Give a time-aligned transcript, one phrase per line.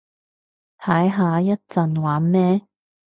[0.79, 2.65] 睇下一陣玩咩